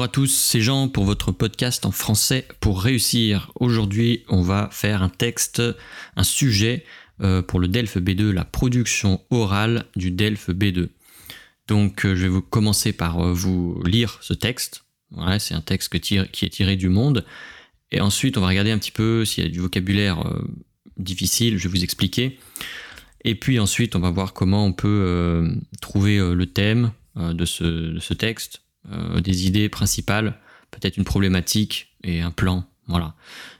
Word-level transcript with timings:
Bonjour 0.00 0.08
à 0.08 0.12
tous, 0.14 0.34
c'est 0.34 0.62
Jean 0.62 0.88
pour 0.88 1.04
votre 1.04 1.30
podcast 1.30 1.84
en 1.84 1.90
français 1.90 2.48
pour 2.60 2.80
réussir. 2.80 3.52
Aujourd'hui, 3.56 4.24
on 4.30 4.40
va 4.40 4.70
faire 4.72 5.02
un 5.02 5.10
texte, 5.10 5.62
un 6.16 6.22
sujet 6.22 6.86
euh, 7.20 7.42
pour 7.42 7.60
le 7.60 7.68
DELF 7.68 7.98
B2, 7.98 8.30
la 8.30 8.46
production 8.46 9.20
orale 9.28 9.84
du 9.96 10.10
DELF 10.10 10.48
B2. 10.48 10.88
Donc, 11.68 12.06
euh, 12.06 12.16
je 12.16 12.22
vais 12.22 12.28
vous 12.28 12.40
commencer 12.40 12.94
par 12.94 13.20
euh, 13.20 13.34
vous 13.34 13.78
lire 13.84 14.16
ce 14.22 14.32
texte. 14.32 14.84
C'est 15.38 15.52
un 15.52 15.60
texte 15.60 15.98
qui 15.98 16.16
est 16.16 16.48
tiré 16.48 16.76
du 16.76 16.88
monde. 16.88 17.26
Et 17.92 18.00
ensuite, 18.00 18.38
on 18.38 18.40
va 18.40 18.48
regarder 18.48 18.70
un 18.70 18.78
petit 18.78 18.92
peu 18.92 19.26
s'il 19.26 19.44
y 19.44 19.46
a 19.46 19.50
du 19.50 19.60
vocabulaire 19.60 20.24
difficile, 20.96 21.58
je 21.58 21.68
vais 21.68 21.76
vous 21.76 21.84
expliquer. 21.84 22.38
Et 23.26 23.34
puis 23.34 23.60
ensuite, 23.60 23.96
on 23.96 24.00
va 24.00 24.08
voir 24.08 24.32
comment 24.32 24.64
on 24.64 24.72
peut 24.72 25.46
trouver 25.82 26.16
le 26.16 26.46
thème 26.46 26.92
de 27.16 27.44
ce 27.44 28.14
texte, 28.14 28.62
euh, 28.90 29.20
des 29.20 29.46
idées 29.46 29.68
principales, 29.68 30.38
peut-être 30.70 30.96
une 30.96 31.04
problématique 31.04 31.94
et 32.02 32.22
un 32.22 32.30
plan. 32.30 32.64
Voilà. 32.86 33.14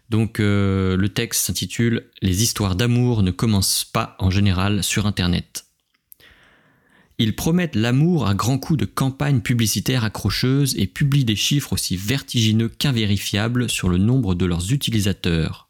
Donc 0.09 0.41
euh, 0.41 0.97
le 0.97 1.09
texte 1.09 1.43
s'intitule 1.47 2.07
Les 2.23 2.43
histoires 2.43 2.75
d'amour 2.75 3.23
ne 3.23 3.31
commencent 3.31 3.85
pas 3.85 4.17
en 4.19 4.31
général 4.31 4.83
sur 4.83 5.07
Internet. 5.07 5.67
Ils 7.19 7.37
promettent 7.37 7.77
l'amour 7.77 8.27
à 8.27 8.35
grands 8.35 8.59
coups 8.59 8.79
de 8.79 8.87
campagnes 8.87 9.41
publicitaires 9.41 10.05
accrocheuses 10.05 10.75
et 10.79 10.87
publient 10.87 11.27
des 11.27 11.37
chiffres 11.37 11.75
aussi 11.75 11.97
vertigineux 11.97 12.71
qu'invérifiables 12.71 13.69
sur 13.69 13.91
le 13.91 13.99
nombre 13.99 14.35
de 14.35 14.47
leurs 14.47 14.73
utilisateurs. 14.73 15.69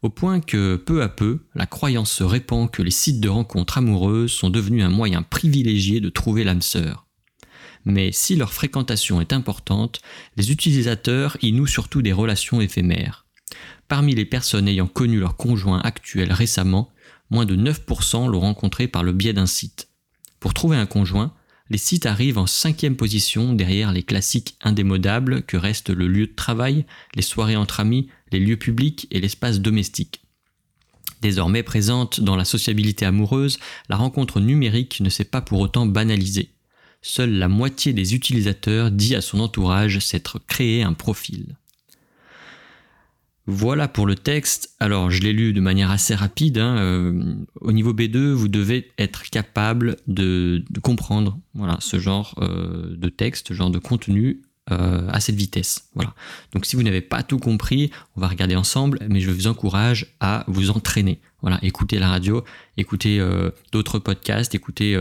Au 0.00 0.08
point 0.08 0.40
que, 0.40 0.76
peu 0.76 1.02
à 1.02 1.08
peu, 1.08 1.44
la 1.54 1.66
croyance 1.66 2.10
se 2.10 2.24
répand 2.24 2.70
que 2.70 2.82
les 2.82 2.90
sites 2.90 3.20
de 3.20 3.28
rencontres 3.28 3.78
amoureuses 3.78 4.32
sont 4.32 4.48
devenus 4.48 4.82
un 4.82 4.88
moyen 4.88 5.22
privilégié 5.22 6.00
de 6.00 6.08
trouver 6.08 6.42
l'âme 6.42 6.62
sœur 6.62 7.07
mais 7.84 8.12
si 8.12 8.36
leur 8.36 8.52
fréquentation 8.52 9.20
est 9.20 9.32
importante, 9.32 10.00
les 10.36 10.52
utilisateurs 10.52 11.36
y 11.42 11.52
nouent 11.52 11.66
surtout 11.66 12.02
des 12.02 12.12
relations 12.12 12.60
éphémères. 12.60 13.26
Parmi 13.88 14.14
les 14.14 14.26
personnes 14.26 14.68
ayant 14.68 14.86
connu 14.86 15.18
leur 15.18 15.36
conjoint 15.36 15.80
actuel 15.80 16.32
récemment, 16.32 16.90
moins 17.30 17.46
de 17.46 17.56
9% 17.56 18.28
l'ont 18.28 18.40
rencontré 18.40 18.88
par 18.88 19.02
le 19.02 19.12
biais 19.12 19.32
d'un 19.32 19.46
site. 19.46 19.88
Pour 20.40 20.54
trouver 20.54 20.76
un 20.76 20.86
conjoint, 20.86 21.34
les 21.70 21.78
sites 21.78 22.06
arrivent 22.06 22.38
en 22.38 22.46
cinquième 22.46 22.96
position 22.96 23.52
derrière 23.52 23.92
les 23.92 24.02
classiques 24.02 24.56
indémodables 24.62 25.42
que 25.42 25.56
restent 25.56 25.90
le 25.90 26.08
lieu 26.08 26.26
de 26.26 26.34
travail, 26.34 26.86
les 27.14 27.22
soirées 27.22 27.56
entre 27.56 27.80
amis, 27.80 28.08
les 28.32 28.40
lieux 28.40 28.56
publics 28.56 29.06
et 29.10 29.20
l'espace 29.20 29.60
domestique. 29.60 30.22
Désormais 31.20 31.62
présente 31.62 32.20
dans 32.20 32.36
la 32.36 32.44
sociabilité 32.44 33.04
amoureuse, 33.04 33.58
la 33.88 33.96
rencontre 33.96 34.40
numérique 34.40 35.00
ne 35.00 35.10
s'est 35.10 35.24
pas 35.24 35.40
pour 35.40 35.60
autant 35.60 35.84
banalisée 35.84 36.52
seule 37.02 37.32
la 37.32 37.48
moitié 37.48 37.92
des 37.92 38.14
utilisateurs 38.14 38.90
dit 38.90 39.14
à 39.14 39.20
son 39.20 39.40
entourage 39.40 39.98
s'être 40.00 40.38
créé 40.46 40.82
un 40.82 40.92
profil. 40.92 41.56
Voilà 43.50 43.88
pour 43.88 44.06
le 44.06 44.14
texte. 44.14 44.74
Alors, 44.78 45.10
je 45.10 45.22
l'ai 45.22 45.32
lu 45.32 45.54
de 45.54 45.60
manière 45.62 45.90
assez 45.90 46.14
rapide. 46.14 46.58
Hein. 46.58 46.76
Euh, 46.76 47.34
au 47.62 47.72
niveau 47.72 47.94
B2, 47.94 48.32
vous 48.32 48.48
devez 48.48 48.92
être 48.98 49.22
capable 49.30 49.96
de, 50.06 50.62
comprendre 50.82 51.38
ce 51.80 51.98
genre 51.98 52.34
euh, 52.42 52.94
de 52.94 53.08
texte, 53.08 53.48
ce 53.48 53.54
genre 53.54 53.70
de 53.70 53.78
contenu 53.78 54.42
euh, 54.70 55.08
à 55.08 55.20
cette 55.20 55.36
vitesse. 55.36 55.88
Voilà. 55.94 56.14
Donc, 56.52 56.66
si 56.66 56.76
vous 56.76 56.82
n'avez 56.82 57.00
pas 57.00 57.22
tout 57.22 57.38
compris, 57.38 57.90
on 58.16 58.20
va 58.20 58.28
regarder 58.28 58.56
ensemble, 58.56 58.98
mais 59.08 59.20
je 59.20 59.30
vous 59.30 59.46
encourage 59.46 60.14
à 60.20 60.44
vous 60.48 60.70
entraîner. 60.70 61.20
Voilà, 61.40 61.58
écoutez 61.62 61.98
la 61.98 62.08
radio, 62.08 62.44
écoutez 62.76 63.24
d'autres 63.70 64.00
podcasts, 64.00 64.56
écoutez 64.56 64.96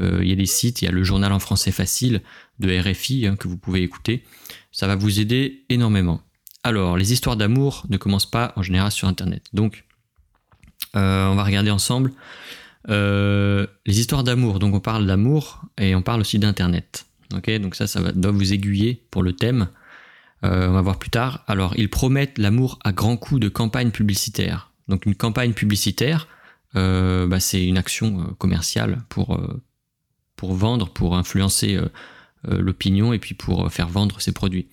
euh, 0.00 0.20
il 0.22 0.28
y 0.28 0.32
a 0.32 0.36
des 0.36 0.46
sites, 0.46 0.82
il 0.82 0.86
y 0.86 0.88
a 0.88 0.92
le 0.92 1.04
journal 1.04 1.32
en 1.32 1.38
français 1.38 1.72
facile 1.72 2.22
de 2.58 2.78
RFI 2.78 3.26
hein, 3.26 3.36
que 3.36 3.48
vous 3.48 3.56
pouvez 3.56 3.82
écouter. 3.82 4.24
Ça 4.72 4.86
va 4.86 4.96
vous 4.96 5.20
aider 5.20 5.64
énormément. 5.68 6.22
Alors, 6.62 6.96
les 6.96 7.12
histoires 7.12 7.36
d'amour 7.36 7.86
ne 7.88 7.96
commencent 7.96 8.30
pas 8.30 8.52
en 8.56 8.62
général 8.62 8.92
sur 8.92 9.08
Internet. 9.08 9.46
Donc, 9.52 9.84
euh, 10.96 11.26
on 11.26 11.34
va 11.34 11.44
regarder 11.44 11.70
ensemble 11.70 12.12
euh, 12.88 13.66
les 13.86 14.00
histoires 14.00 14.24
d'amour. 14.24 14.58
Donc, 14.58 14.74
on 14.74 14.80
parle 14.80 15.06
d'amour 15.06 15.62
et 15.78 15.94
on 15.94 16.02
parle 16.02 16.20
aussi 16.20 16.38
d'Internet. 16.38 17.06
Ok, 17.34 17.50
donc 17.58 17.74
ça, 17.74 17.86
ça 17.86 18.00
va, 18.00 18.12
doit 18.12 18.32
vous 18.32 18.52
aiguiller 18.52 19.04
pour 19.10 19.22
le 19.22 19.32
thème. 19.32 19.68
on 20.42 20.72
va 20.72 20.80
voir 20.80 20.98
plus 20.98 21.10
tard. 21.10 21.44
Alors, 21.46 21.74
ils 21.76 21.90
promettent 21.90 22.38
l'amour 22.38 22.78
à 22.84 22.92
grands 22.92 23.16
coups 23.16 23.40
de 23.40 23.48
campagne 23.48 23.90
publicitaire. 23.90 24.72
Donc, 24.88 25.06
une 25.06 25.14
campagne 25.14 25.52
publicitaire, 25.52 26.28
bah, 26.74 27.40
c'est 27.40 27.64
une 27.64 27.78
action 27.78 28.34
commerciale 28.38 29.02
pour, 29.08 29.38
pour 30.40 30.54
vendre, 30.54 30.88
pour 30.88 31.16
influencer 31.18 31.76
euh, 31.76 31.86
euh, 32.48 32.62
l'opinion 32.62 33.12
et 33.12 33.18
puis 33.18 33.34
pour 33.34 33.66
euh, 33.66 33.68
faire 33.68 33.90
vendre 33.90 34.22
ses 34.22 34.32
produits. 34.32 34.68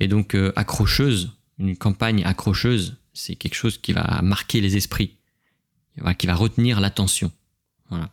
Et 0.00 0.08
donc 0.08 0.34
accrocheuse, 0.56 1.32
une 1.58 1.76
campagne 1.76 2.24
accrocheuse, 2.24 2.96
c'est 3.12 3.36
quelque 3.36 3.54
chose 3.54 3.76
qui 3.76 3.92
va 3.92 4.22
marquer 4.22 4.62
les 4.62 4.78
esprits, 4.78 5.18
qui 6.18 6.26
va 6.26 6.34
retenir 6.34 6.80
l'attention. 6.80 7.30
Voilà. 7.90 8.10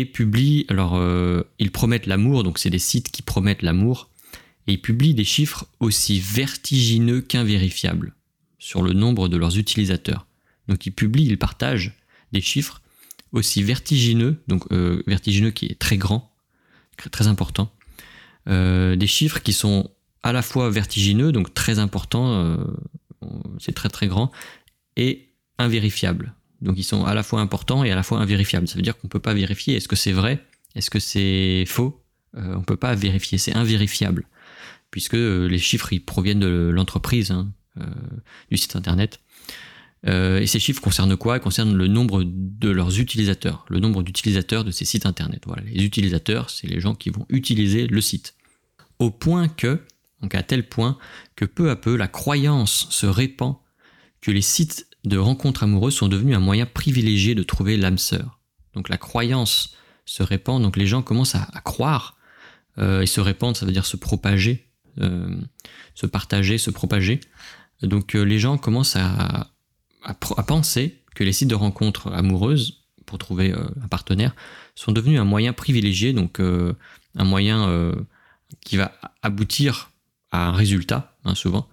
Et 0.00 0.04
publie, 0.04 0.66
alors 0.68 1.00
ils 1.58 1.70
promettent 1.70 2.06
l'amour, 2.06 2.44
donc 2.44 2.58
c'est 2.58 2.70
des 2.70 2.78
sites 2.78 3.10
qui 3.10 3.22
promettent 3.22 3.62
l'amour, 3.62 4.08
et 4.66 4.72
ils 4.72 4.80
publient 4.80 5.14
des 5.14 5.24
chiffres 5.24 5.66
aussi 5.80 6.20
vertigineux 6.20 7.20
qu'invérifiables 7.20 8.14
sur 8.58 8.82
le 8.82 8.92
nombre 8.92 9.28
de 9.28 9.36
leurs 9.36 9.58
utilisateurs. 9.58 10.26
Donc 10.68 10.86
ils 10.86 10.92
publient, 10.92 11.26
ils 11.26 11.38
partagent 11.38 11.98
des 12.32 12.40
chiffres 12.40 12.80
aussi 13.32 13.62
vertigineux, 13.62 14.40
donc 14.46 14.70
euh, 14.72 15.02
vertigineux 15.06 15.50
qui 15.50 15.66
est 15.66 15.78
très 15.78 15.96
grand, 15.96 16.32
très 17.10 17.26
important. 17.26 17.72
Euh, 18.48 18.96
des 18.96 19.06
chiffres 19.06 19.42
qui 19.42 19.52
sont 19.52 19.90
à 20.22 20.32
la 20.32 20.42
fois 20.42 20.70
vertigineux, 20.70 21.32
donc 21.32 21.52
très 21.54 21.78
importants, 21.78 22.32
euh, 22.32 22.56
c'est 23.58 23.74
très 23.74 23.88
très 23.88 24.06
grand, 24.06 24.30
et 24.96 25.28
invérifiables. 25.58 26.34
Donc 26.62 26.78
ils 26.78 26.84
sont 26.84 27.04
à 27.04 27.14
la 27.14 27.22
fois 27.22 27.40
importants 27.40 27.84
et 27.84 27.90
à 27.90 27.94
la 27.96 28.02
fois 28.02 28.18
invérifiables. 28.18 28.68
Ça 28.68 28.76
veut 28.76 28.82
dire 28.82 28.96
qu'on 28.96 29.08
ne 29.08 29.10
peut 29.10 29.20
pas 29.20 29.34
vérifier 29.34 29.76
est-ce 29.76 29.88
que 29.88 29.96
c'est 29.96 30.12
vrai, 30.12 30.44
est-ce 30.74 30.90
que 30.90 31.00
c'est 31.00 31.64
faux. 31.66 32.02
on 32.34 32.58
ne 32.58 32.64
peut 32.64 32.76
pas 32.76 32.94
vérifier, 32.94 33.36
c'est 33.36 33.54
invérifiable, 33.54 34.26
puisque 34.90 35.14
les 35.14 35.58
chiffres 35.58 35.92
ils 35.92 36.04
proviennent 36.04 36.40
de 36.40 36.70
l'entreprise, 36.72 37.30
hein, 37.30 37.52
du 38.50 38.56
site 38.56 38.76
internet. 38.76 39.20
Euh, 40.06 40.40
et 40.40 40.46
ces 40.46 40.58
chiffres 40.58 40.80
concernent 40.80 41.16
quoi? 41.16 41.36
Ils 41.36 41.40
concernent 41.40 41.76
le 41.76 41.86
nombre 41.86 42.24
de 42.24 42.70
leurs 42.70 42.98
utilisateurs, 42.98 43.64
le 43.68 43.78
nombre 43.78 44.02
d'utilisateurs 44.02 44.64
de 44.64 44.70
ces 44.70 44.84
sites 44.84 45.06
internet. 45.06 45.42
Voilà, 45.46 45.62
les 45.62 45.84
utilisateurs, 45.84 46.50
c'est 46.50 46.66
les 46.66 46.80
gens 46.80 46.94
qui 46.94 47.10
vont 47.10 47.26
utiliser 47.28 47.86
le 47.86 48.00
site. 48.00 48.34
Au 48.98 49.10
point 49.10 49.48
que, 49.48 49.80
donc 50.20 50.34
à 50.34 50.42
tel 50.42 50.68
point 50.68 50.98
que 51.36 51.44
peu 51.44 51.70
à 51.70 51.76
peu 51.76 51.96
la 51.96 52.08
croyance 52.08 52.88
se 52.90 53.06
répand 53.06 53.56
que 54.20 54.30
les 54.30 54.42
sites 54.42 54.86
de 55.04 55.18
rencontres 55.18 55.64
amoureuses 55.64 55.94
sont 55.94 56.08
devenus 56.08 56.36
un 56.36 56.40
moyen 56.40 56.66
privilégié 56.66 57.34
de 57.34 57.42
trouver 57.42 57.76
l'âme 57.76 57.98
sœur. 57.98 58.40
Donc 58.74 58.88
la 58.88 58.98
croyance 58.98 59.74
se 60.04 60.22
répand, 60.22 60.62
donc 60.62 60.76
les 60.76 60.86
gens 60.86 61.02
commencent 61.02 61.34
à, 61.34 61.60
croire, 61.64 62.16
euh, 62.78 63.02
et 63.02 63.06
se 63.06 63.20
répandre, 63.20 63.56
ça 63.56 63.66
veut 63.66 63.72
dire 63.72 63.86
se 63.86 63.96
propager, 63.96 64.68
euh, 65.00 65.36
se 65.94 66.06
partager, 66.06 66.58
se 66.58 66.70
propager. 66.70 67.20
Donc 67.82 68.14
les 68.14 68.38
gens 68.38 68.58
commencent 68.58 68.96
à, 68.96 69.52
à, 70.04 70.14
penser 70.14 71.02
que 71.14 71.24
les 71.24 71.32
sites 71.32 71.48
de 71.48 71.54
rencontres 71.54 72.12
amoureuses 72.12 72.82
pour 73.06 73.18
trouver 73.18 73.52
euh, 73.52 73.62
un 73.82 73.88
partenaire 73.88 74.34
sont 74.74 74.92
devenus 74.92 75.20
un 75.20 75.24
moyen 75.24 75.52
privilégié, 75.52 76.12
donc 76.12 76.40
euh, 76.40 76.74
un 77.16 77.24
moyen 77.24 77.68
euh, 77.68 77.94
qui 78.64 78.76
va 78.76 78.92
aboutir 79.22 79.90
à 80.30 80.46
un 80.48 80.52
résultat, 80.52 81.14
hein, 81.24 81.34
souvent, 81.34 81.68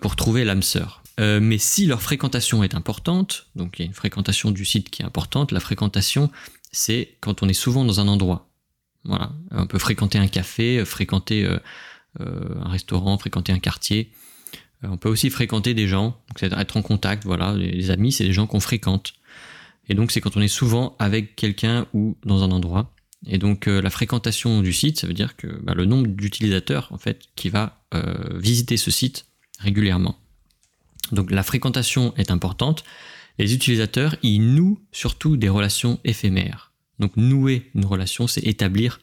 pour 0.00 0.16
trouver 0.16 0.44
l'âme 0.44 0.62
sœur. 0.62 1.02
Mais 1.18 1.58
si 1.58 1.86
leur 1.86 2.02
fréquentation 2.02 2.62
est 2.62 2.74
importante, 2.74 3.46
donc 3.54 3.78
il 3.78 3.82
y 3.82 3.84
a 3.84 3.86
une 3.86 3.94
fréquentation 3.94 4.50
du 4.50 4.64
site 4.64 4.90
qui 4.90 5.02
est 5.02 5.04
importante, 5.04 5.50
la 5.50 5.60
fréquentation, 5.60 6.30
c'est 6.72 7.16
quand 7.20 7.42
on 7.42 7.48
est 7.48 7.54
souvent 7.54 7.84
dans 7.84 8.00
un 8.00 8.08
endroit. 8.08 8.50
Voilà, 9.04 9.32
on 9.50 9.66
peut 9.66 9.78
fréquenter 9.78 10.18
un 10.18 10.26
café, 10.26 10.84
fréquenter 10.84 11.48
un 12.20 12.68
restaurant, 12.68 13.16
fréquenter 13.16 13.52
un 13.52 13.58
quartier, 13.58 14.12
euh, 14.84 14.88
on 14.90 14.96
peut 14.96 15.08
aussi 15.08 15.30
fréquenter 15.30 15.74
des 15.74 15.86
gens, 15.86 16.20
c'est 16.36 16.52
être 16.52 16.76
en 16.76 16.82
contact, 16.82 17.24
voilà, 17.24 17.54
les 17.54 17.90
amis, 17.90 18.12
c'est 18.12 18.24
des 18.24 18.32
gens 18.32 18.46
qu'on 18.46 18.60
fréquente. 18.60 19.14
Et 19.88 19.94
donc 19.94 20.10
c'est 20.10 20.20
quand 20.20 20.36
on 20.36 20.40
est 20.40 20.48
souvent 20.48 20.96
avec 20.98 21.36
quelqu'un 21.36 21.86
ou 21.92 22.16
dans 22.24 22.42
un 22.42 22.50
endroit. 22.50 22.92
Et 23.26 23.38
donc 23.38 23.68
euh, 23.68 23.80
la 23.80 23.90
fréquentation 23.90 24.60
du 24.60 24.72
site, 24.72 25.00
ça 25.00 25.06
veut 25.06 25.14
dire 25.14 25.36
que 25.36 25.46
bah, 25.62 25.74
le 25.74 25.84
nombre 25.84 26.08
d'utilisateurs 26.08 26.88
en 26.90 26.98
fait 26.98 27.22
qui 27.36 27.48
va 27.48 27.80
euh, 27.94 28.38
visiter 28.38 28.76
ce 28.76 28.90
site 28.90 29.26
régulièrement. 29.58 30.18
Donc 31.12 31.30
la 31.30 31.42
fréquentation 31.42 32.14
est 32.16 32.30
importante. 32.30 32.84
Les 33.38 33.54
utilisateurs 33.54 34.16
y 34.22 34.38
nouent 34.38 34.80
surtout 34.92 35.36
des 35.36 35.48
relations 35.48 36.00
éphémères. 36.04 36.72
Donc 36.98 37.16
nouer 37.16 37.70
une 37.74 37.84
relation, 37.84 38.26
c'est 38.26 38.44
établir 38.44 39.00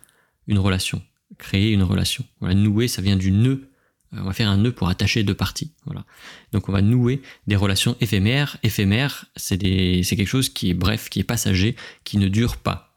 une 0.47 0.59
relation, 0.59 1.01
créer 1.37 1.71
une 1.71 1.83
relation. 1.83 2.25
Voilà, 2.39 2.55
nouer, 2.55 2.87
ça 2.87 3.01
vient 3.01 3.17
du 3.17 3.31
nœud 3.31 3.69
euh, 4.13 4.19
on 4.21 4.25
va 4.25 4.33
faire 4.33 4.49
un 4.49 4.57
nœud 4.57 4.71
pour 4.71 4.89
attacher 4.89 5.23
deux 5.23 5.33
parties. 5.33 5.71
Voilà. 5.85 6.05
Donc 6.51 6.69
on 6.69 6.71
va 6.71 6.81
nouer 6.81 7.21
des 7.47 7.55
relations 7.55 7.95
éphémères. 8.01 8.57
Éphémères, 8.63 9.25
c'est 9.35 9.57
quelque 9.57 10.25
chose 10.25 10.49
qui 10.49 10.69
est 10.69 10.73
bref, 10.73 11.09
qui 11.09 11.19
est 11.19 11.23
passager, 11.23 11.75
qui 12.03 12.17
ne 12.17 12.27
dure 12.27 12.57
pas. 12.57 12.95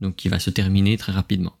Donc 0.00 0.16
qui 0.16 0.28
va 0.28 0.38
se 0.38 0.50
terminer 0.50 0.96
très 0.96 1.12
rapidement. 1.12 1.56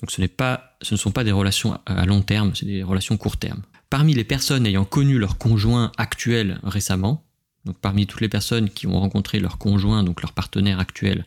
Donc 0.00 0.10
ce, 0.10 0.22
pas, 0.26 0.76
ce 0.82 0.94
ne 0.94 0.98
sont 0.98 1.10
pas 1.10 1.24
des 1.24 1.32
relations 1.32 1.78
à 1.86 2.06
long 2.06 2.22
terme, 2.22 2.54
c'est 2.54 2.66
des 2.66 2.82
relations 2.82 3.16
court 3.16 3.36
terme. 3.36 3.62
Parmi 3.90 4.14
les 4.14 4.24
personnes 4.24 4.66
ayant 4.66 4.84
connu 4.84 5.18
leur 5.18 5.36
conjoint 5.36 5.90
actuel 5.98 6.60
récemment, 6.62 7.24
donc 7.64 7.76
parmi 7.78 8.06
toutes 8.06 8.20
les 8.20 8.28
personnes 8.28 8.70
qui 8.70 8.86
ont 8.86 8.98
rencontré 8.98 9.40
leur 9.40 9.58
conjoint, 9.58 10.04
donc 10.04 10.22
leur 10.22 10.32
partenaire 10.32 10.78
actuel 10.78 11.26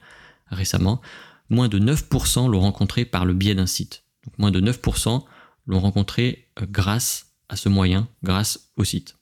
récemment, 0.49 1.01
moins 1.49 1.67
de 1.67 1.77
9% 1.77 2.49
l'ont 2.49 2.61
rencontré 2.61 3.03
par 3.03 3.25
le 3.25 3.33
biais 3.33 3.53
d'un 3.53 3.67
site. 3.67 4.03
Donc 4.25 4.39
moins 4.39 4.51
de 4.51 4.61
9% 4.61 5.23
l'ont 5.67 5.79
rencontré 5.79 6.47
euh, 6.61 6.65
grâce 6.69 7.33
à 7.49 7.57
ce 7.57 7.67
moyen, 7.67 8.07
grâce 8.23 8.71
au 8.77 8.85
site. 8.85 9.17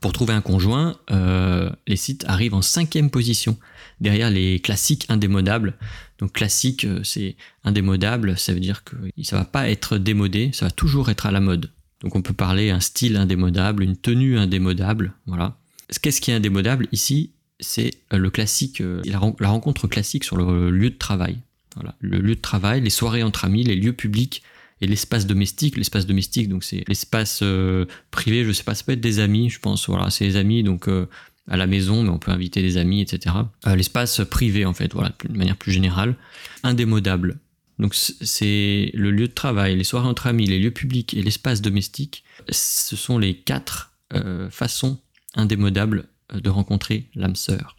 Pour 0.00 0.12
trouver 0.12 0.34
un 0.34 0.40
conjoint, 0.40 0.96
euh, 1.10 1.70
les 1.86 1.96
sites 1.96 2.24
arrivent 2.28 2.54
en 2.54 2.62
cinquième 2.62 3.10
position, 3.10 3.58
derrière 4.00 4.30
les 4.30 4.60
classiques 4.60 5.06
indémodables. 5.08 5.76
Donc 6.18 6.32
classique, 6.32 6.84
euh, 6.84 7.02
c'est 7.02 7.36
indémodable, 7.64 8.38
ça 8.38 8.52
veut 8.52 8.60
dire 8.60 8.84
que 8.84 8.94
ça 9.22 9.36
va 9.36 9.44
pas 9.44 9.68
être 9.68 9.98
démodé, 9.98 10.50
ça 10.52 10.66
va 10.66 10.70
toujours 10.70 11.10
être 11.10 11.26
à 11.26 11.32
la 11.32 11.40
mode. 11.40 11.72
Donc 12.02 12.14
on 12.14 12.22
peut 12.22 12.34
parler 12.34 12.70
un 12.70 12.80
style 12.80 13.16
indémodable, 13.16 13.82
une 13.82 13.96
tenue 13.96 14.38
indémodable, 14.38 15.12
voilà. 15.26 15.56
Qu'est-ce 16.02 16.20
qui 16.20 16.30
est 16.30 16.34
indémodable 16.34 16.88
ici? 16.92 17.30
C'est 17.60 17.92
le 18.10 18.28
classique, 18.28 18.82
la 19.04 19.48
rencontre 19.48 19.86
classique 19.86 20.24
sur 20.24 20.36
le 20.36 20.70
lieu 20.70 20.90
de 20.90 20.96
travail. 20.96 21.38
Voilà. 21.76 21.94
Le 22.00 22.18
lieu 22.18 22.34
de 22.34 22.40
travail, 22.40 22.80
les 22.80 22.90
soirées 22.90 23.22
entre 23.22 23.44
amis, 23.44 23.62
les 23.62 23.76
lieux 23.76 23.92
publics 23.92 24.42
et 24.80 24.86
l'espace 24.86 25.26
domestique. 25.26 25.76
L'espace 25.76 26.06
domestique, 26.06 26.48
donc 26.48 26.64
c'est 26.64 26.84
l'espace 26.88 27.40
euh, 27.42 27.86
privé, 28.10 28.44
je 28.44 28.52
sais 28.52 28.64
pas, 28.64 28.74
ça 28.74 28.84
peut 28.84 28.92
être 28.92 29.00
des 29.00 29.20
amis, 29.20 29.50
je 29.50 29.60
pense. 29.60 29.88
Voilà, 29.88 30.10
c'est 30.10 30.26
des 30.26 30.36
amis, 30.36 30.62
donc 30.62 30.88
euh, 30.88 31.06
à 31.48 31.56
la 31.56 31.66
maison, 31.66 32.02
mais 32.02 32.08
on 32.08 32.18
peut 32.18 32.30
inviter 32.30 32.62
des 32.62 32.76
amis, 32.76 33.00
etc. 33.00 33.36
Euh, 33.66 33.76
l'espace 33.76 34.20
privé, 34.30 34.64
en 34.64 34.74
fait, 34.74 34.92
voilà, 34.92 35.12
de 35.28 35.36
manière 35.36 35.56
plus 35.56 35.72
générale, 35.72 36.16
indémodable. 36.62 37.38
Donc 37.78 37.94
c'est 37.94 38.90
le 38.94 39.10
lieu 39.10 39.28
de 39.28 39.32
travail, 39.32 39.76
les 39.76 39.84
soirées 39.84 40.08
entre 40.08 40.26
amis, 40.26 40.46
les 40.46 40.58
lieux 40.58 40.70
publics 40.70 41.14
et 41.14 41.22
l'espace 41.22 41.60
domestique. 41.60 42.24
Ce 42.48 42.96
sont 42.96 43.18
les 43.18 43.36
quatre 43.36 43.92
façons 44.50 44.98
indémodables 45.34 46.08
de 46.32 46.48
rencontrer 46.48 47.10
l'âme 47.14 47.36
sœur. 47.36 47.76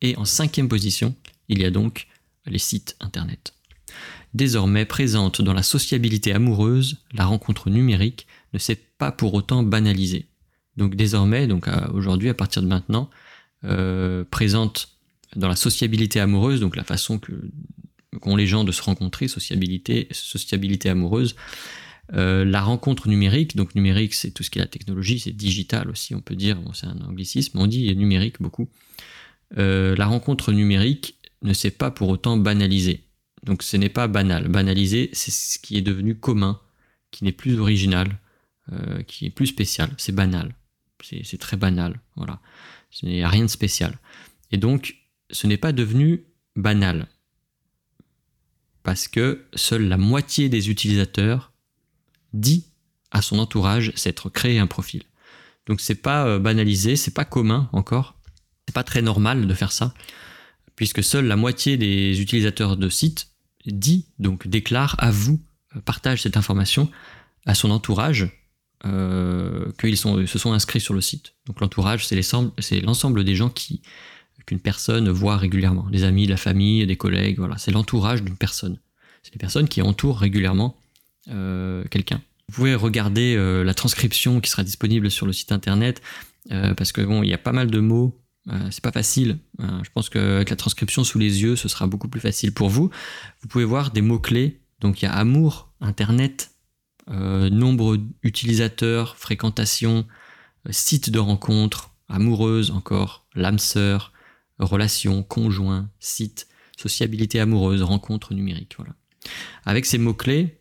Et 0.00 0.16
en 0.16 0.24
cinquième 0.24 0.68
position, 0.68 1.14
il 1.48 1.60
y 1.60 1.64
a 1.64 1.70
donc 1.70 2.06
les 2.46 2.58
sites 2.58 2.96
internet. 3.00 3.54
Désormais 4.34 4.86
présente 4.86 5.42
dans 5.42 5.52
la 5.52 5.62
sociabilité 5.62 6.32
amoureuse, 6.32 6.98
la 7.12 7.24
rencontre 7.26 7.68
numérique 7.68 8.26
ne 8.54 8.58
s'est 8.58 8.80
pas 8.98 9.12
pour 9.12 9.34
autant 9.34 9.62
banalisée. 9.62 10.26
Donc 10.76 10.94
désormais, 10.94 11.46
donc 11.46 11.68
aujourd'hui, 11.92 12.30
à 12.30 12.34
partir 12.34 12.62
de 12.62 12.66
maintenant, 12.66 13.10
euh, 13.64 14.24
présente 14.30 14.88
dans 15.36 15.48
la 15.48 15.56
sociabilité 15.56 16.18
amoureuse, 16.18 16.60
donc 16.60 16.76
la 16.76 16.84
façon 16.84 17.18
que 17.18 17.32
qu'ont 18.20 18.36
les 18.36 18.46
gens 18.46 18.64
de 18.64 18.72
se 18.72 18.82
rencontrer, 18.82 19.28
sociabilité, 19.28 20.08
sociabilité 20.10 20.88
amoureuse, 20.88 21.34
euh, 22.14 22.44
la 22.44 22.60
rencontre 22.60 23.08
numérique, 23.08 23.56
donc 23.56 23.74
numérique 23.74 24.12
c'est 24.14 24.32
tout 24.32 24.42
ce 24.42 24.50
qui 24.50 24.58
est 24.58 24.62
la 24.62 24.68
technologie, 24.68 25.20
c'est 25.20 25.32
digital 25.32 25.88
aussi, 25.88 26.14
on 26.14 26.20
peut 26.20 26.36
dire, 26.36 26.58
c'est 26.74 26.86
un 26.86 27.00
anglicisme, 27.00 27.58
on 27.58 27.66
dit 27.66 27.94
numérique 27.96 28.40
beaucoup. 28.40 28.68
Euh, 29.58 29.94
la 29.96 30.06
rencontre 30.06 30.52
numérique 30.52 31.16
ne 31.42 31.52
s'est 31.52 31.70
pas 31.70 31.90
pour 31.90 32.08
autant 32.08 32.36
banalisée. 32.36 33.04
Donc 33.42 33.62
ce 33.62 33.76
n'est 33.76 33.88
pas 33.88 34.08
banal. 34.08 34.48
Banalisé, 34.48 35.10
c'est 35.12 35.30
ce 35.30 35.58
qui 35.58 35.76
est 35.76 35.82
devenu 35.82 36.14
commun, 36.14 36.60
qui 37.10 37.24
n'est 37.24 37.32
plus 37.32 37.58
original, 37.58 38.18
euh, 38.72 39.02
qui 39.02 39.26
est 39.26 39.30
plus 39.30 39.46
spécial. 39.46 39.90
C'est 39.98 40.14
banal. 40.14 40.54
C'est 41.02 41.38
très 41.38 41.56
banal. 41.56 42.00
Voilà. 42.14 42.40
Ce 42.90 43.04
n'est 43.04 43.26
rien 43.26 43.42
de 43.42 43.48
spécial. 43.48 43.98
Et 44.52 44.56
donc, 44.56 44.96
ce 45.30 45.48
n'est 45.48 45.56
pas 45.56 45.72
devenu 45.72 46.24
banal. 46.54 47.08
Parce 48.82 49.08
que 49.08 49.44
seule 49.54 49.88
la 49.88 49.96
moitié 49.96 50.48
des 50.48 50.70
utilisateurs 50.70 51.52
dit 52.32 52.66
à 53.10 53.22
son 53.22 53.38
entourage 53.38 53.92
s'être 53.94 54.30
créé 54.30 54.58
un 54.58 54.66
profil. 54.66 55.02
Donc 55.66 55.80
c'est 55.80 55.94
pas 55.94 56.26
euh, 56.26 56.38
banalisé, 56.38 56.96
c'est 56.96 57.14
pas 57.14 57.24
commun 57.24 57.68
encore. 57.72 58.16
C'est 58.66 58.74
pas 58.74 58.84
très 58.84 59.02
normal 59.02 59.46
de 59.46 59.54
faire 59.54 59.72
ça 59.72 59.94
puisque 60.76 61.02
seule 61.02 61.26
la 61.26 61.36
moitié 61.36 61.76
des 61.76 62.20
utilisateurs 62.20 62.76
de 62.76 62.88
sites 62.88 63.28
dit, 63.66 64.06
donc 64.18 64.48
déclare, 64.48 64.96
avoue, 64.98 65.40
euh, 65.76 65.80
partage 65.80 66.22
cette 66.22 66.36
information 66.36 66.90
à 67.46 67.54
son 67.54 67.70
entourage 67.70 68.28
euh, 68.84 69.70
qu'ils 69.78 69.96
se 69.96 70.38
sont 70.38 70.52
inscrits 70.52 70.80
sur 70.80 70.94
le 70.94 71.00
site. 71.00 71.34
Donc 71.46 71.60
l'entourage, 71.60 72.06
c'est 72.06 72.80
l'ensemble 72.80 73.24
des 73.24 73.36
gens 73.36 73.48
qui 73.48 73.82
qu'une 74.46 74.60
personne 74.60 75.08
voit 75.10 75.36
régulièrement, 75.36 75.88
des 75.90 76.04
amis, 76.04 76.26
la 76.26 76.36
famille, 76.36 76.86
des 76.86 76.96
collègues, 76.96 77.38
voilà, 77.38 77.58
c'est 77.58 77.70
l'entourage 77.70 78.22
d'une 78.22 78.36
personne. 78.36 78.78
C'est 79.22 79.34
les 79.34 79.38
personnes 79.38 79.68
qui 79.68 79.82
entourent 79.82 80.18
régulièrement 80.18 80.76
euh, 81.28 81.84
quelqu'un. 81.90 82.20
Vous 82.48 82.56
pouvez 82.56 82.74
regarder 82.74 83.36
la 83.64 83.72
transcription 83.72 84.40
qui 84.40 84.50
sera 84.50 84.62
disponible 84.62 85.10
sur 85.10 85.24
le 85.24 85.32
site 85.32 85.52
internet, 85.52 86.02
parce 86.50 86.92
que 86.92 87.00
bon, 87.00 87.22
il 87.22 87.30
y 87.30 87.32
a 87.32 87.38
pas 87.38 87.52
mal 87.52 87.70
de 87.70 87.80
mots 87.80 88.22
euh, 88.50 88.68
c'est 88.70 88.82
pas 88.82 88.92
facile. 88.92 89.38
Euh, 89.60 89.80
je 89.82 89.90
pense 89.90 90.08
qu'avec 90.08 90.50
la 90.50 90.56
transcription 90.56 91.04
sous 91.04 91.18
les 91.18 91.42
yeux, 91.42 91.56
ce 91.56 91.68
sera 91.68 91.86
beaucoup 91.86 92.08
plus 92.08 92.20
facile 92.20 92.52
pour 92.52 92.68
vous. 92.68 92.90
Vous 93.40 93.48
pouvez 93.48 93.64
voir 93.64 93.90
des 93.90 94.02
mots-clés. 94.02 94.60
Donc 94.80 95.02
il 95.02 95.04
y 95.04 95.08
a 95.08 95.12
amour, 95.12 95.72
internet, 95.80 96.50
euh, 97.10 97.50
nombre 97.50 97.96
d'utilisateurs, 98.22 99.16
fréquentation, 99.16 100.06
site 100.70 101.10
de 101.10 101.18
rencontre, 101.18 101.90
amoureuse 102.08 102.70
encore, 102.70 103.26
l'âme 103.34 103.58
sœur, 103.58 104.12
relation, 104.58 105.22
conjoint, 105.22 105.90
site, 106.00 106.48
sociabilité 106.76 107.40
amoureuse, 107.40 107.82
rencontre 107.82 108.34
numérique. 108.34 108.74
Voilà. 108.76 108.94
Avec 109.64 109.86
ces 109.86 109.98
mots-clés, 109.98 110.58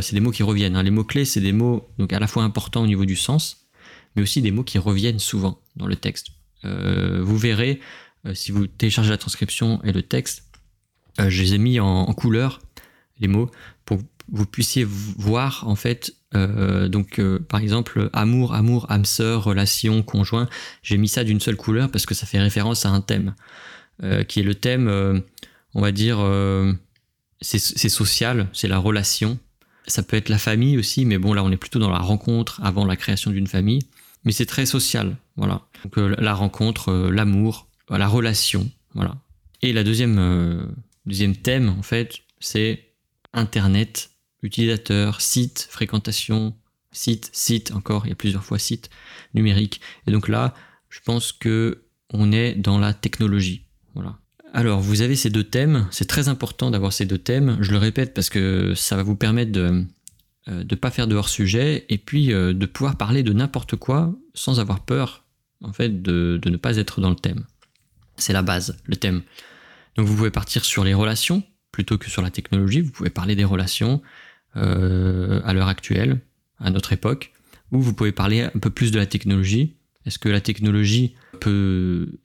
c'est 0.00 0.14
des 0.14 0.20
mots 0.20 0.32
qui 0.32 0.42
reviennent. 0.42 0.76
Hein. 0.76 0.82
Les 0.82 0.90
mots-clés, 0.90 1.24
c'est 1.24 1.40
des 1.40 1.52
mots 1.52 1.88
donc 1.98 2.12
à 2.12 2.18
la 2.18 2.26
fois 2.26 2.42
importants 2.42 2.82
au 2.82 2.86
niveau 2.86 3.04
du 3.04 3.16
sens, 3.16 3.68
mais 4.16 4.22
aussi 4.22 4.42
des 4.42 4.50
mots 4.50 4.64
qui 4.64 4.78
reviennent 4.78 5.18
souvent 5.18 5.60
dans 5.76 5.86
le 5.86 5.96
texte. 5.96 6.28
Euh, 6.64 7.22
vous 7.22 7.36
verrez, 7.36 7.80
euh, 8.26 8.34
si 8.34 8.50
vous 8.50 8.66
téléchargez 8.66 9.10
la 9.10 9.18
transcription 9.18 9.82
et 9.84 9.92
le 9.92 10.02
texte, 10.02 10.44
euh, 11.20 11.30
je 11.30 11.42
les 11.42 11.54
ai 11.54 11.58
mis 11.58 11.78
en, 11.80 12.12
couleur, 12.14 12.60
les 13.20 13.28
mots, 13.28 13.50
pour 13.84 13.98
que 13.98 14.04
vous 14.28 14.46
puissiez 14.46 14.84
voir 14.84 15.64
en 15.68 15.76
fait 15.76 16.14
donc 16.88 17.20
par 17.48 17.60
exemple 17.60 18.10
amour, 18.12 18.54
amour, 18.54 18.86
âme 18.90 19.04
sœur, 19.04 19.44
relation, 19.44 20.02
conjoint, 20.02 20.48
j'ai 20.82 20.98
mis 20.98 21.08
ça 21.08 21.24
d'une 21.24 21.40
seule 21.40 21.56
couleur 21.56 21.90
parce 21.90 22.06
que 22.06 22.14
ça 22.14 22.26
fait 22.26 22.40
référence 22.40 22.86
à 22.86 22.90
un 22.90 23.00
thème 23.00 23.34
qui 24.28 24.40
est 24.40 24.42
le 24.42 24.54
thème, 24.54 25.22
on 25.74 25.80
va 25.80 25.92
dire, 25.92 26.18
c'est 27.40 27.88
social, 27.88 28.48
c'est 28.52 28.68
la 28.68 28.78
relation. 28.78 29.38
Ça 29.86 30.02
peut 30.02 30.16
être 30.16 30.28
la 30.28 30.38
famille 30.38 30.78
aussi, 30.78 31.04
mais 31.04 31.18
bon 31.18 31.32
là 31.32 31.44
on 31.44 31.50
est 31.50 31.56
plutôt 31.56 31.78
dans 31.78 31.90
la 31.90 31.98
rencontre 31.98 32.60
avant 32.62 32.84
la 32.84 32.96
création 32.96 33.30
d'une 33.30 33.46
famille 33.46 33.80
mais 34.26 34.32
c'est 34.32 34.44
très 34.44 34.66
social, 34.66 35.16
voilà. 35.36 35.62
Donc 35.84 35.96
euh, 35.96 36.14
la 36.18 36.34
rencontre, 36.34 36.90
euh, 36.90 37.10
l'amour, 37.10 37.68
la 37.88 38.08
relation, 38.08 38.68
voilà. 38.92 39.16
Et 39.62 39.72
la 39.72 39.84
deuxième, 39.84 40.18
euh, 40.18 40.66
deuxième 41.06 41.36
thème, 41.36 41.68
en 41.68 41.82
fait, 41.82 42.18
c'est 42.40 42.92
Internet, 43.32 44.10
utilisateur, 44.46 45.20
site, 45.20 45.66
fréquentation, 45.70 46.56
site, 46.92 47.30
site, 47.32 47.72
encore, 47.72 48.06
il 48.06 48.10
y 48.10 48.12
a 48.12 48.16
plusieurs 48.16 48.44
fois 48.44 48.58
site, 48.58 48.90
numérique. 49.34 49.80
Et 50.06 50.12
donc 50.12 50.28
là, 50.28 50.54
je 50.88 51.00
pense 51.04 51.32
que 51.32 51.82
on 52.12 52.32
est 52.32 52.54
dans 52.54 52.78
la 52.78 52.94
technologie, 52.94 53.66
voilà. 53.94 54.18
Alors, 54.54 54.80
vous 54.80 55.02
avez 55.02 55.16
ces 55.16 55.28
deux 55.28 55.44
thèmes, 55.44 55.86
c'est 55.90 56.06
très 56.06 56.28
important 56.28 56.70
d'avoir 56.70 56.92
ces 56.92 57.04
deux 57.04 57.18
thèmes, 57.18 57.58
je 57.60 57.72
le 57.72 57.78
répète 57.78 58.14
parce 58.14 58.30
que 58.30 58.74
ça 58.74 58.96
va 58.96 59.02
vous 59.02 59.16
permettre 59.16 59.52
de, 59.52 59.84
euh, 60.48 60.62
de 60.62 60.74
ne 60.74 60.80
pas 60.80 60.90
faire 60.90 61.08
de 61.08 61.16
hors-sujet 61.16 61.84
et 61.88 61.98
puis 61.98 62.32
euh, 62.32 62.54
de 62.54 62.66
pouvoir 62.66 62.96
parler 62.96 63.24
de 63.24 63.32
n'importe 63.32 63.74
quoi 63.74 64.14
sans 64.34 64.60
avoir 64.60 64.84
peur 64.84 65.24
en 65.62 65.72
fait 65.72 66.02
de, 66.02 66.40
ne 66.44 66.56
pas 66.56 66.76
être 66.76 67.00
dans 67.00 67.10
le 67.10 67.16
thème. 67.16 67.44
C'est 68.16 68.32
la 68.32 68.42
base, 68.42 68.76
le 68.84 68.94
thème. 68.94 69.22
Donc 69.96 70.06
vous 70.06 70.14
pouvez 70.14 70.30
partir 70.30 70.64
sur 70.64 70.84
les 70.84 70.94
relations 70.94 71.42
plutôt 71.72 71.98
que 71.98 72.08
sur 72.08 72.22
la 72.22 72.30
technologie. 72.30 72.80
Vous 72.80 72.92
pouvez 72.92 73.10
parler 73.10 73.34
des 73.34 73.44
relations 73.44 74.02
euh, 74.56 75.40
à 75.44 75.52
l'heure 75.52 75.68
actuelle, 75.68 76.20
à 76.58 76.70
notre 76.70 76.92
époque, 76.92 77.32
ou 77.72 77.80
vous 77.80 77.92
pouvez 77.92 78.12
parler 78.12 78.42
un 78.42 78.58
peu 78.58 78.70
plus 78.70 78.90
de 78.90 78.98
la 78.98 79.04
technologie. 79.04 79.74
Est-ce 80.06 80.18
que 80.18 80.30
la 80.30 80.40
technologie 80.40 81.14
peut, 81.40 82.18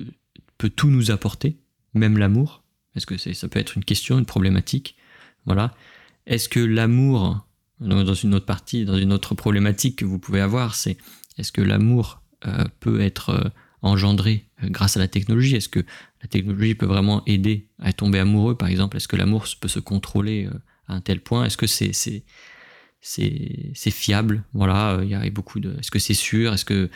peut 0.58 0.70
tout 0.70 0.88
nous 0.88 1.12
apporter, 1.12 1.58
même 1.94 2.18
l'amour? 2.18 2.64
Est-ce 2.96 3.06
que 3.06 3.18
ça 3.18 3.48
peut 3.50 3.60
être 3.60 3.76
une 3.76 3.84
question, 3.84 4.18
une 4.18 4.26
problématique? 4.26 4.96
Voilà. 5.46 5.74
Est-ce 6.26 6.48
que 6.48 6.60
l'amour 6.60 7.46
dans 7.80 8.14
une 8.14 8.36
autre 8.36 8.46
partie, 8.46 8.86
dans 8.86 8.98
une 8.98 9.12
autre 9.12 9.36
problématique 9.36 9.98
que 9.98 10.06
vous 10.06 10.20
pouvez 10.20 10.40
avoir, 10.40 10.76
c'est 10.76 10.98
est-ce 11.38 11.52
que 11.52 11.62
l'amour 11.62 12.22
euh, 12.46 12.64
peut 12.80 13.02
être 13.02 13.30
euh, 13.32 13.50
engendré 13.82 14.46
grâce 14.64 14.96
à 14.96 15.00
la 15.00 15.08
technologie? 15.08 15.56
Est-ce 15.56 15.70
que 15.70 15.84
la 16.22 16.28
technologie 16.30 16.76
peut 16.76 16.86
vraiment 16.86 17.24
aider 17.26 17.68
à 17.80 17.92
tomber 17.92 18.20
amoureux, 18.20 18.56
par 18.56 18.70
exemple? 18.70 18.96
Est-ce 18.96 19.08
que 19.08 19.18
l'amour 19.18 19.46
peut 19.60 19.68
se 19.68 19.80
contrôler 19.80 20.48
à 20.92 20.96
un 20.96 21.02
tel 21.02 21.22
point 21.22 21.46
Est-ce 21.46 21.58
que 21.58 21.68
c'est 21.68 21.94
c'est 21.94 22.24
c'est 23.02 23.92
fiable? 23.92 24.44
Voilà, 24.54 25.00
il 25.02 25.10
y 25.10 25.16
a 25.16 25.30
beaucoup 25.30 25.60
de. 25.60 25.78
Est-ce 25.80 25.92
que 25.92 26.00
c'est 26.00 26.14
sûr? 26.14 26.54
Est-ce 26.54 26.66
que 26.66 26.90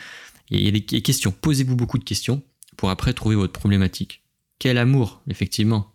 il 0.50 0.60
y 0.60 0.68
a 0.68 0.70
des 0.70 0.82
questions 0.82 1.32
Posez-vous 1.32 1.76
beaucoup 1.76 1.98
de 1.98 2.04
questions 2.04 2.42
pour 2.76 2.90
après 2.90 3.12
trouver 3.12 3.36
votre 3.36 3.52
problématique. 3.52 4.22
Quel 4.58 4.78
amour, 4.78 5.22
effectivement? 5.28 5.92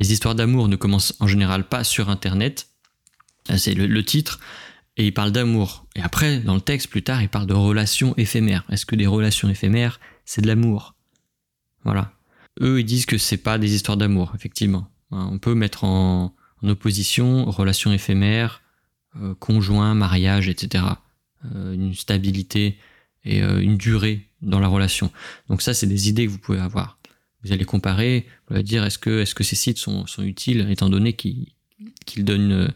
Les 0.00 0.12
histoires 0.12 0.34
d'amour 0.34 0.68
ne 0.68 0.76
commencent 0.76 1.14
en 1.20 1.26
général 1.26 1.68
pas 1.68 1.84
sur 1.84 2.10
Internet. 2.10 2.68
C'est 3.56 3.74
le, 3.74 4.04
titre. 4.04 4.40
Et 4.96 5.06
il 5.06 5.12
parle 5.12 5.32
d'amour. 5.32 5.86
Et 5.96 6.00
après, 6.00 6.38
dans 6.38 6.54
le 6.54 6.60
texte, 6.60 6.88
plus 6.88 7.02
tard, 7.02 7.22
il 7.22 7.28
parle 7.28 7.46
de 7.46 7.54
relations 7.54 8.14
éphémères. 8.16 8.64
Est-ce 8.70 8.86
que 8.86 8.96
des 8.96 9.06
relations 9.06 9.48
éphémères, 9.48 10.00
c'est 10.24 10.40
de 10.40 10.46
l'amour? 10.46 10.94
Voilà. 11.82 12.12
Eux, 12.60 12.80
ils 12.80 12.84
disent 12.84 13.06
que 13.06 13.18
c'est 13.18 13.36
pas 13.36 13.58
des 13.58 13.74
histoires 13.74 13.96
d'amour, 13.96 14.32
effectivement. 14.34 14.88
Hein, 15.10 15.28
on 15.32 15.38
peut 15.38 15.54
mettre 15.54 15.84
en, 15.84 16.34
opposition 16.68 17.44
relations 17.44 17.92
éphémères, 17.92 18.62
euh, 19.20 19.34
conjoint, 19.34 19.94
mariage, 19.94 20.48
etc. 20.48 20.84
Euh, 21.54 21.74
une 21.74 21.94
stabilité 21.94 22.78
et 23.24 23.42
euh, 23.42 23.60
une 23.60 23.76
durée 23.76 24.28
dans 24.42 24.60
la 24.60 24.68
relation. 24.68 25.10
Donc 25.48 25.62
ça, 25.62 25.74
c'est 25.74 25.86
des 25.86 26.08
idées 26.08 26.26
que 26.26 26.30
vous 26.30 26.38
pouvez 26.38 26.60
avoir. 26.60 26.98
Vous 27.42 27.52
allez 27.52 27.64
comparer, 27.64 28.26
vous 28.48 28.54
allez 28.54 28.64
dire 28.64 28.84
est-ce 28.84 28.98
que, 28.98 29.20
est-ce 29.20 29.34
que 29.34 29.44
ces 29.44 29.56
sites 29.56 29.78
sont, 29.78 30.06
sont 30.06 30.22
utiles 30.22 30.66
étant 30.70 30.88
donné 30.88 31.12
qu'ils 31.12 31.46
donnent, 32.18 32.72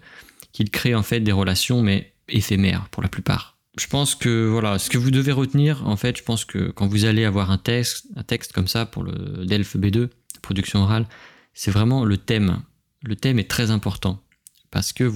qu'ils 0.53 0.71
créent 0.71 0.95
en 0.95 1.03
fait 1.03 1.21
des 1.21 1.33
relations 1.33 1.83
mais 1.83 2.13
éphémères 2.29 2.89
pour 2.91 3.03
la 3.03 3.09
plupart. 3.09 3.59
Je 3.79 3.87
pense 3.87 4.15
que 4.15 4.49
voilà, 4.49 4.79
ce 4.79 4.91
que 4.91 4.99
vous 4.99 5.11
devez 5.11 5.33
retenir, 5.33 5.87
en 5.87 5.97
fait, 5.97 6.17
je 6.19 6.23
pense 6.23 6.45
que 6.45 6.71
quand 6.71 6.87
vous 6.87 7.05
allez 7.05 7.25
avoir 7.25 7.51
un 7.51 7.59
texte, 7.59 8.07
un 8.17 8.25
texte 8.25 8.53
comme 8.53 8.67
ça 8.67 8.87
pour 8.87 9.05
le 9.05 9.45
DELF 9.47 9.77
B2, 9.77 10.09
production 10.43 10.81
orale, 10.81 11.07
c'est 11.55 11.71
vraiment 11.71 12.05
le 12.05 12.17
thème. 12.17 12.63
Le 13.03 13.17
thème 13.17 13.39
est 13.39 13.49
très 13.51 13.71
important 13.71 14.23
parce 14.71 14.93
que 14.93 15.11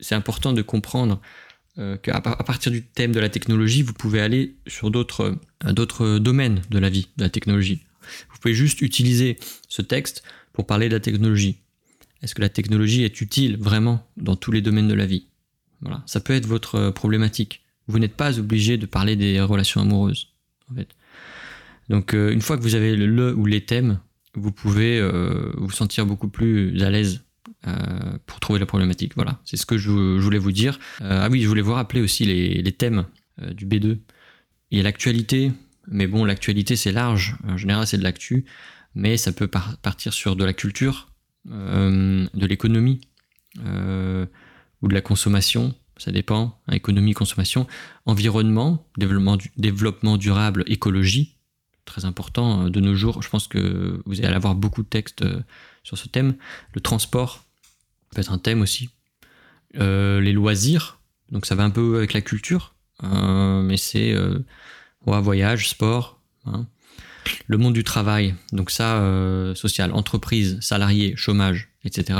c'est 0.00 0.14
important 0.14 0.52
de 0.52 0.62
comprendre 0.62 1.20
euh, 1.78 1.96
qu'à 1.96 2.20
partir 2.20 2.70
du 2.70 2.84
thème 2.84 3.12
de 3.12 3.20
la 3.20 3.28
technologie, 3.28 3.82
vous 3.82 3.94
pouvez 3.94 4.20
aller 4.20 4.56
sur 4.66 4.90
d'autres 4.90 5.38
euh, 5.64 5.72
d'autres 5.72 6.18
domaines 6.18 6.60
de 6.70 6.78
la 6.78 6.90
vie, 6.90 7.08
de 7.16 7.24
la 7.24 7.30
technologie. 7.30 7.80
Vous 8.30 8.38
pouvez 8.40 8.54
juste 8.54 8.82
utiliser 8.82 9.38
ce 9.68 9.80
texte 9.80 10.22
pour 10.52 10.66
parler 10.66 10.88
de 10.88 10.94
la 10.94 11.00
technologie. 11.00 11.60
Est-ce 12.20 12.34
que 12.34 12.42
la 12.42 12.50
technologie 12.50 13.04
est 13.04 13.20
utile 13.20 13.56
vraiment 13.56 14.06
dans 14.18 14.36
tous 14.36 14.52
les 14.52 14.60
domaines 14.60 14.88
de 14.88 14.94
la 14.94 15.06
vie? 15.06 15.28
Voilà, 15.80 16.02
ça 16.06 16.20
peut 16.20 16.34
être 16.34 16.46
votre 16.46 16.74
euh, 16.74 16.90
problématique. 16.90 17.62
Vous 17.88 17.98
n'êtes 17.98 18.16
pas 18.16 18.38
obligé 18.38 18.76
de 18.76 18.86
parler 18.86 19.16
des 19.16 19.40
relations 19.40 19.80
amoureuses. 19.80 20.28
Donc 21.88 22.12
une 22.12 22.40
fois 22.40 22.56
que 22.56 22.62
vous 22.62 22.76
avez 22.76 22.94
le 22.96 23.34
ou 23.34 23.44
les 23.44 23.66
thèmes, 23.66 23.98
vous 24.34 24.52
pouvez 24.52 25.00
vous 25.56 25.70
sentir 25.70 26.06
beaucoup 26.06 26.28
plus 26.28 26.80
à 26.82 26.90
l'aise 26.90 27.22
euh, 27.68 28.18
pour 28.26 28.40
trouver 28.40 28.58
la 28.58 28.66
problématique. 28.66 29.12
Voilà, 29.14 29.40
c'est 29.44 29.56
ce 29.56 29.66
que 29.66 29.78
je, 29.78 29.90
voulais 29.90 30.38
vous 30.38 30.50
dire. 30.50 30.80
Euh, 31.00 31.20
ah 31.22 31.28
oui, 31.30 31.42
je 31.42 31.46
voulais 31.48 31.62
vous 31.62 31.74
rappeler 31.74 32.00
aussi 32.00 32.24
les, 32.24 32.72
thèmes 32.72 33.06
euh, 33.40 33.52
du 33.52 33.66
B2. 33.66 33.98
Il 34.72 34.78
y 34.78 34.80
a 34.80 34.82
l'actualité, 34.82 35.52
mais 35.86 36.08
bon, 36.08 36.24
l'actualité 36.24 36.74
c'est 36.74 36.90
large. 36.90 37.36
En 37.46 37.56
général, 37.56 37.86
c'est 37.86 37.98
de 37.98 38.02
l'actu, 38.02 38.46
mais 38.96 39.16
ça 39.16 39.30
peut 39.30 39.46
partir 39.46 40.12
sur 40.12 40.34
de 40.34 40.44
la 40.44 40.52
culture, 40.52 41.08
de 41.44 42.46
l'économie 42.46 43.00
ou 43.58 44.88
de 44.88 44.94
la 44.94 45.00
consommation. 45.00 45.72
Ça 45.98 46.10
dépend. 46.10 46.58
économie, 46.72 47.12
consommation, 47.12 47.68
environnement, 48.06 48.88
développement 48.96 50.16
durable, 50.16 50.64
écologie 50.66 51.36
très 51.84 52.04
important 52.04 52.68
de 52.68 52.80
nos 52.80 52.94
jours. 52.94 53.22
Je 53.22 53.28
pense 53.28 53.48
que 53.48 54.00
vous 54.06 54.20
allez 54.20 54.34
avoir 54.34 54.54
beaucoup 54.54 54.82
de 54.82 54.88
textes 54.88 55.24
sur 55.82 55.98
ce 55.98 56.08
thème. 56.08 56.34
Le 56.74 56.80
transport, 56.80 57.44
peut 58.12 58.20
être 58.20 58.32
un 58.32 58.38
thème 58.38 58.62
aussi. 58.62 58.90
Euh, 59.78 60.20
les 60.20 60.32
loisirs, 60.32 61.00
donc 61.30 61.46
ça 61.46 61.54
va 61.54 61.64
un 61.64 61.70
peu 61.70 61.96
avec 61.96 62.12
la 62.12 62.20
culture, 62.20 62.74
euh, 63.04 63.62
mais 63.62 63.76
c'est 63.76 64.12
euh, 64.12 64.38
voyage, 65.04 65.68
sport. 65.68 66.20
Hein. 66.44 66.66
Le 67.46 67.56
monde 67.56 67.72
du 67.72 67.84
travail, 67.84 68.34
donc 68.52 68.70
ça, 68.70 69.00
social, 69.54 69.92
entreprise, 69.92 70.58
salarié, 70.60 71.14
chômage, 71.16 71.68
etc. 71.84 72.18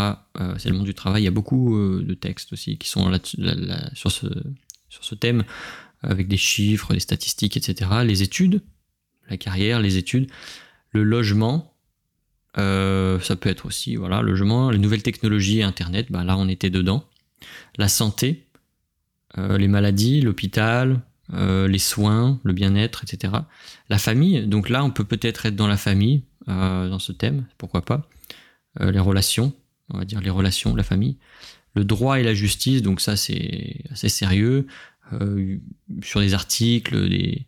c'est 0.58 0.68
le 0.68 0.76
monde 0.76 0.86
du 0.86 0.94
travail. 0.94 1.22
Il 1.22 1.24
y 1.24 1.28
a 1.28 1.32
beaucoup 1.32 1.76
de 1.76 2.14
textes 2.14 2.52
aussi 2.52 2.78
qui 2.78 2.88
sont 2.88 3.08
là, 3.08 3.18
sur, 3.94 4.12
ce, 4.12 4.26
sur 4.88 5.02
ce 5.02 5.16
thème, 5.16 5.42
avec 6.02 6.28
des 6.28 6.36
chiffres, 6.36 6.94
des 6.94 7.00
statistiques, 7.00 7.56
etc. 7.56 7.90
Les 8.04 8.22
études, 8.22 8.62
la 9.28 9.36
carrière, 9.36 9.80
les 9.80 9.96
études, 9.96 10.30
le 10.90 11.02
logement, 11.02 11.72
euh, 12.58 13.18
ça 13.20 13.36
peut 13.36 13.48
être 13.48 13.66
aussi 13.66 13.96
voilà, 13.96 14.20
logement, 14.20 14.70
les 14.70 14.78
nouvelles 14.78 15.02
technologies, 15.02 15.62
Internet, 15.62 16.06
bah 16.10 16.24
là 16.24 16.36
on 16.36 16.48
était 16.48 16.70
dedans. 16.70 17.04
La 17.76 17.88
santé, 17.88 18.46
euh, 19.38 19.56
les 19.56 19.68
maladies, 19.68 20.20
l'hôpital, 20.20 21.00
euh, 21.32 21.66
les 21.66 21.78
soins, 21.78 22.40
le 22.44 22.52
bien-être, 22.52 23.04
etc. 23.04 23.32
La 23.88 23.98
famille, 23.98 24.46
donc 24.46 24.68
là 24.68 24.84
on 24.84 24.90
peut 24.90 25.04
peut-être 25.04 25.46
être 25.46 25.56
dans 25.56 25.68
la 25.68 25.76
famille, 25.76 26.24
dans 26.46 26.98
ce 26.98 27.12
thème, 27.12 27.46
pourquoi 27.56 27.82
pas. 27.82 28.08
les 28.80 28.98
relations, 28.98 29.52
on 29.90 29.98
va 29.98 30.04
dire 30.04 30.20
les 30.20 30.30
relations, 30.30 30.74
la 30.74 30.82
famille. 30.82 31.18
Le 31.74 31.84
droit 31.84 32.18
et 32.18 32.24
la 32.24 32.34
justice, 32.34 32.82
donc 32.82 33.00
ça 33.00 33.16
c'est 33.16 33.76
assez 33.90 34.08
sérieux. 34.08 34.66
sur 36.02 36.20
des 36.20 36.34
articles, 36.34 37.08
des, 37.08 37.46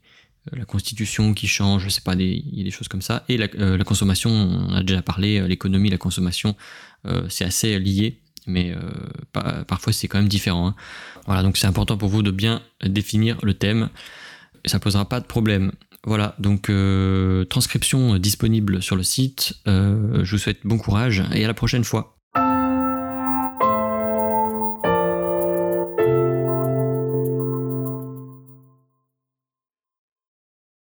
la 0.53 0.65
constitution 0.65 1.35
qui 1.35 1.47
change, 1.47 1.85
je 1.85 1.89
sais 1.89 2.01
pas, 2.01 2.15
il 2.15 2.57
y 2.57 2.61
a 2.61 2.65
des 2.65 2.71
choses 2.71 2.89
comme 2.89 3.03
ça. 3.03 3.25
Et 3.29 3.37
la, 3.37 3.49
euh, 3.59 3.83
consommation, 3.85 4.31
on 4.31 4.75
a 4.75 4.83
déjà 4.83 5.03
parlé, 5.03 5.41
euh, 5.41 5.47
l'économie, 5.47 5.91
la 5.91 5.99
consommation, 5.99 6.57
c'est 7.29 7.45
assez 7.45 7.79
lié, 7.79 8.19
mais 8.47 8.75
parfois 9.67 9.93
c'est 9.93 10.09
quand 10.09 10.17
même 10.17 10.29
différent. 10.29 10.69
Hein. 10.69 10.75
Voilà, 11.27 11.43
donc 11.43 11.59
c'est 11.59 11.67
important 11.67 11.99
pour 11.99 12.09
vous 12.09 12.23
de 12.23 12.31
bien 12.31 12.63
définir 12.83 13.37
le 13.43 13.53
thème. 13.53 13.91
Ça 14.65 14.79
posera 14.79 15.07
pas 15.07 15.21
de 15.21 15.27
problème. 15.27 15.73
Voilà, 16.07 16.35
donc 16.39 16.73
transcription 17.51 18.17
disponible 18.17 18.83
sur 18.83 18.97
le 18.97 19.03
site. 19.03 19.53
je 19.67 20.31
vous 20.31 20.39
souhaite 20.39 20.61
bon 20.65 20.79
courage 20.79 21.23
et 21.35 21.45
à 21.45 21.47
la 21.47 21.53
prochaine 21.53 21.85
fois. 21.85 22.17